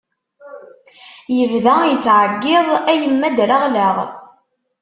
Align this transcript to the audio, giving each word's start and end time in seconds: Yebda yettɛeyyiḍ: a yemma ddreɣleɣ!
Yebda 1.35 1.75
yettɛeyyiḍ: 1.89 2.67
a 2.91 2.93
yemma 3.01 3.27
ddreɣleɣ! 3.31 3.97